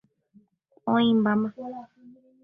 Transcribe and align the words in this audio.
Oĩmbáma. 0.93 1.49